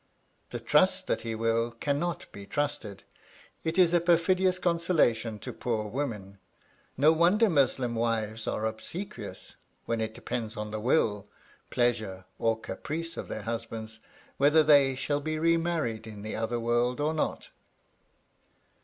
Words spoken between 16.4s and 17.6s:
world or not.